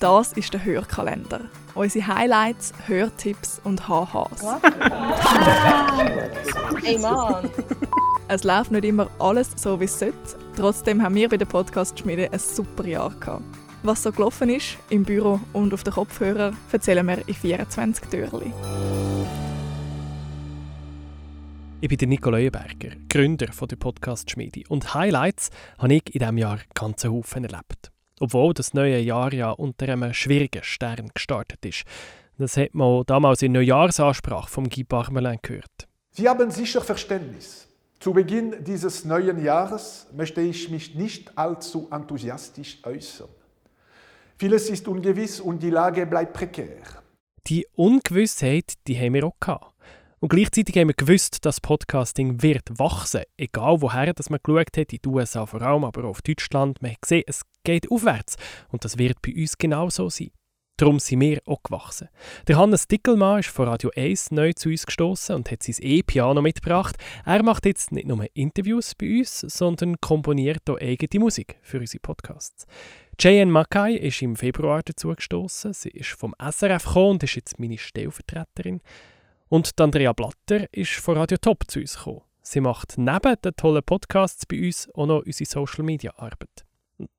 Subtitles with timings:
[0.00, 1.40] Das ist der Hörkalender.
[1.74, 4.44] Unsere Highlights, Hörtipps und HHs.
[6.84, 7.50] Ey Mann!
[8.28, 10.14] Es läuft nicht immer alles so, wie es sollte.
[10.54, 13.42] Trotzdem haben wir bei der Podcast-Schmiede ein super Jahr gehabt.
[13.82, 18.52] Was so gelaufen ist, im Büro und auf den Kopfhörern, erzählen wir in 24 Türchen.
[21.80, 24.62] Ich bin der Nico Leuenberger, Gründer der Podcast-Schmiede.
[24.68, 27.90] Und Highlights habe ich in diesem Jahr ganz Haufen erlebt.
[28.20, 31.84] Obwohl das neue Jahr ja unter einem schwierigen Stern gestartet ist.
[32.38, 35.88] Das hat man damals in der Neujahrsansprache von Guy Parmelin gehört.
[36.12, 37.68] Sie haben sicher Verständnis.
[38.00, 43.28] Zu Beginn dieses neuen Jahres möchte ich mich nicht allzu enthusiastisch äußern.
[44.36, 47.02] Vieles ist ungewiss und die Lage bleibt prekär.
[47.48, 49.74] Die Ungewissheit, die haben wir auch gehabt.
[50.20, 54.92] Und gleichzeitig haben wir gewusst, dass Podcasting wird wachsen, egal woher dass man geschaut hat,
[54.92, 56.80] in den USA vor allem, aber auch auf Deutschland.
[56.82, 58.36] Man hat gesehen, es geht aufwärts
[58.70, 60.30] und das wird bei uns genauso sein.
[60.78, 62.08] Darum sind wir auch gewachsen.
[62.46, 66.40] Der Hannes Dickelmann ist von Radio 1 neu zu uns gestoßen und hat sein E-Piano
[66.40, 66.96] mitgebracht.
[67.26, 72.00] Er macht jetzt nicht nur Interviews bei uns, sondern komponiert auch eigene Musik für unsere
[72.00, 72.64] Podcasts.
[73.18, 73.50] J.N.
[73.50, 75.72] Mackay ist im Februar dazu gestoßen.
[75.72, 78.80] Sie ist vom SRF gekommen und ist jetzt meine Stellvertreterin.
[79.48, 82.22] Und Andrea Blatter ist von Radio Top zu uns gekommen.
[82.40, 86.67] Sie macht neben den tollen Podcasts bei uns auch noch unsere Social-Media-Arbeit.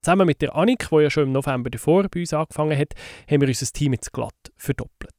[0.02, 2.94] Zusammen mit der Annik, die ja schon im November davor bei uns angefangen hat,
[3.30, 5.14] haben wir unser Team jetzt glatt verdoppelt.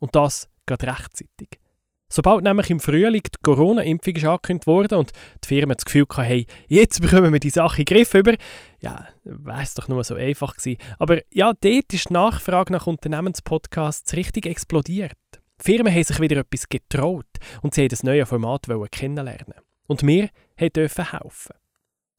[0.00, 1.60] Und das gerade rechtzeitig.
[2.08, 5.10] Sobald nämlich im Frühling die Corona-Impfung angekündigt wurde und
[5.42, 8.34] die Firmen das Gefühl hatten, hey, jetzt bekommen wir die Sache in den Griff über,
[8.80, 10.78] ja, wäre es doch nur so einfach gewesen.
[10.98, 15.16] Aber ja, dort ist die Nachfrage nach Unternehmenspodcasts richtig explodiert.
[15.60, 17.26] Die Firmen haben sich wieder etwas getraut
[17.62, 19.54] und sie wollten das neue Format kennenlernen.
[19.88, 21.54] Und wir durften helfen.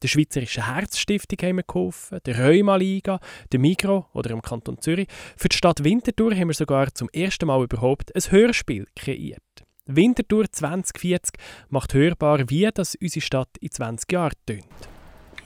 [0.03, 3.19] Der Schweizerischen Herzstiftung haben wir geholfen, der Rheuma-Liga,
[3.51, 5.07] der Migro oder im Kanton Zürich.
[5.35, 9.41] Für die Stadt Winterthur haben wir sogar zum ersten Mal überhaupt ein Hörspiel kreiert.
[9.87, 11.33] Winterthur 2040
[11.69, 14.65] macht hörbar, wie das unsere Stadt in 20 Jahren tönt.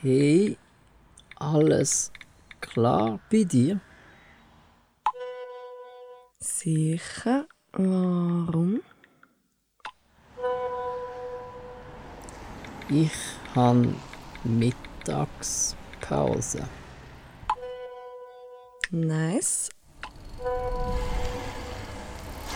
[0.01, 0.57] Hey,
[1.37, 2.11] alles
[2.59, 3.79] klar bei dir?
[6.39, 7.47] Sicher.
[7.71, 8.81] Warum?
[12.89, 13.11] Ich
[13.55, 13.95] habe
[14.43, 15.75] Mittagspause.
[18.89, 19.69] Nice.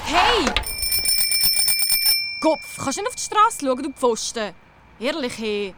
[0.04, 0.46] Hey!
[2.42, 4.54] Kopf, kannst du nicht auf die Straße schauen, du Pfosten?
[5.00, 5.74] Ehrlich, hey.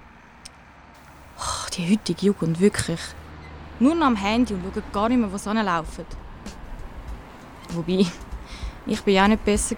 [1.38, 3.00] Oh, die heutige Jugend, wirklich.
[3.80, 6.06] Nur noch am Handy und schauen gar nicht mehr, was anlaufen.
[7.70, 8.06] Wobei,
[8.86, 9.76] ich war ja nicht besser.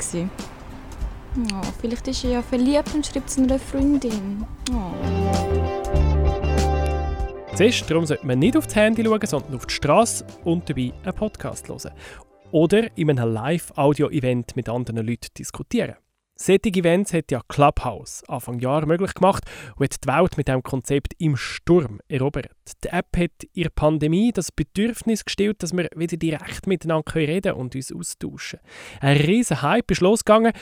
[1.54, 4.46] Oh, vielleicht ist er ja verliebt und schreibt es einer Freundin.
[4.72, 5.49] Oh.
[7.60, 10.94] Siehst, darum sollte man nicht auf das Handy schauen, sondern auf die Straße und dabei
[11.04, 11.92] einen Podcast hören.
[12.52, 15.96] Oder in einem Live-Audio-Event mit anderen Leuten diskutieren.
[16.36, 19.44] Solche Events hat ja Clubhouse Anfang Jahr möglich gemacht
[19.76, 22.56] und hat die Welt mit diesem Konzept im Sturm erobert.
[22.82, 27.56] Die App hat in der Pandemie das Bedürfnis gestellt, dass wir wieder direkt miteinander reden
[27.56, 28.62] und uns austauschen.
[29.02, 30.54] Ein riesen Hype ist losgegangen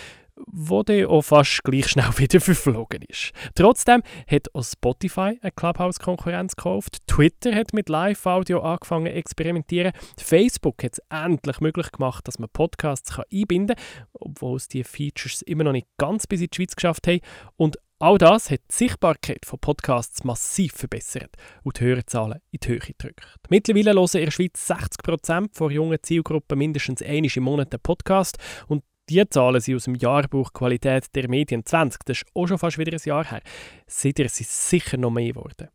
[0.45, 3.31] wo dann auch fast gleich schnell wieder verflogen ist.
[3.55, 10.83] Trotzdem hat auch Spotify eine Clubhouse-Konkurrenz gekauft, Twitter hat mit Live-Audio angefangen zu experimentieren, Facebook
[10.83, 15.63] hat es endlich möglich gemacht, dass man Podcasts einbinden kann, obwohl es diese Features immer
[15.63, 17.19] noch nicht ganz bis in die Schweiz geschafft haben.
[17.55, 22.67] Und All das hat die Sichtbarkeit von Podcasts massiv verbessert und die Hörerzahlen in die
[22.67, 23.25] Höhe gedrückt.
[23.49, 28.37] Mittlerweile hören in der Schweiz 60% der jungen Zielgruppe mindestens einmal im Monat einen Podcast
[28.67, 32.03] und die Zahlen sind aus dem Jahrbuch Qualität der Medien 20.
[32.06, 33.41] Das ist auch schon fast wieder ein Jahr her.
[33.88, 35.69] Seitdem sind sicher noch mehr geworden.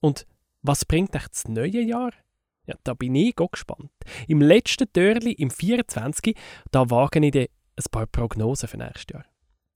[0.00, 0.26] Und
[0.62, 2.12] was bringt euch das neue Jahr?
[2.66, 3.92] Ja, da bin ich auch gespannt.
[4.26, 6.34] Im letzten Türli, im 24.
[6.70, 9.24] da wage ich ein paar Prognosen für nächstes Jahr.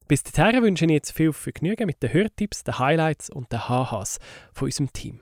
[0.08, 4.18] Bis dahin wünsche ich jetzt viel Vergnügen mit den Hörtipps, den Highlights und den HHs
[4.52, 5.20] von unserem Team.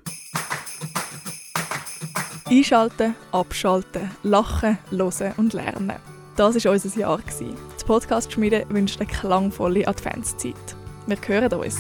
[2.47, 6.18] Einschalten, abschalten, lachen, hören und lernen.
[6.39, 7.19] Das war unser Jahr.
[7.41, 10.55] Die Podcast-Schmiede wünscht eine klangvolle Adventszeit.
[11.09, 11.79] Wir hören uns.